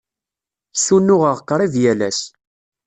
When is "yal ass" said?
1.83-2.21